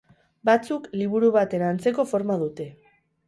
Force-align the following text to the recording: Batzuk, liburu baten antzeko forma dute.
Batzuk, 0.49 0.87
liburu 1.01 1.29
baten 1.37 1.65
antzeko 1.67 2.07
forma 2.13 2.39
dute. 2.47 2.67